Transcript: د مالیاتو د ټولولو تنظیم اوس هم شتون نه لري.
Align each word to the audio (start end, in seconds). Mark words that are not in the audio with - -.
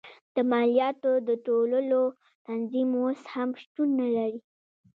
د 0.35 0.37
مالیاتو 0.51 1.11
د 1.27 1.29
ټولولو 1.45 2.01
تنظیم 2.47 2.89
اوس 3.01 3.21
هم 3.33 3.49
شتون 3.61 3.89
نه 3.99 4.07
لري. 4.15 4.39